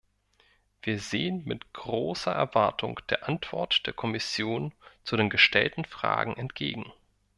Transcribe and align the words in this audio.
Wir 0.81 0.99
sehen 0.99 1.43
mit 1.45 1.73
großer 1.73 2.31
Erwartung 2.31 2.99
der 3.11 3.27
Antwort 3.29 3.85
der 3.85 3.93
Kommission 3.93 4.73
zu 5.03 5.15
den 5.15 5.29
gestellten 5.29 5.85
Fragen 5.85 6.35
entgegen. 6.37 6.91